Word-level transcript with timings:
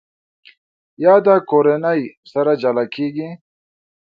یاده 1.03 1.35
کورنۍ 1.49 2.01
سره 2.31 2.51
جلا 2.61 2.85
کېږي. 2.95 3.29